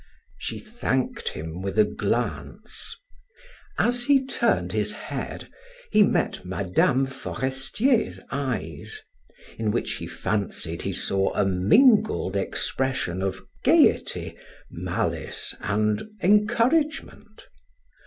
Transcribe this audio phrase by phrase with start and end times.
[0.39, 2.97] She thanked him with a glance.
[3.77, 5.47] As he turned his head,
[5.91, 7.05] he met Mme.
[7.05, 8.99] Forestier's eyes,
[9.59, 14.35] in which he fancied he saw a mingled expression of gaiety,
[14.71, 17.47] malice, and encouragement.